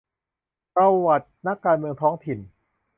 [0.75, 2.39] ประวัตินักการเมืองท้องถิ่น